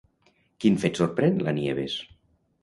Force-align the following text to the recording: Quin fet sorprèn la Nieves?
Quin 0.63 0.79
fet 0.83 1.01
sorprèn 1.01 1.37
la 1.49 1.55
Nieves? 1.59 1.99